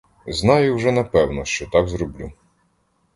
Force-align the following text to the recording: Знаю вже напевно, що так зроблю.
Знаю 0.27 0.75
вже 0.75 0.91
напевно, 0.91 1.45
що 1.45 1.67
так 1.67 1.87
зроблю. 1.87 2.31